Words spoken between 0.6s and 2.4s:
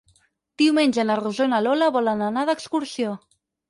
Diumenge na Rosó i na Lola volen